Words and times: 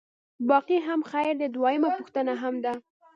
باقي 0.49 0.77
هم 0.87 1.01
خیر 1.11 1.33
دی، 1.39 1.47
دویمه 1.55 1.89
پوښتنه 1.97 2.33
هم 2.41 2.55
ده. 2.63 2.73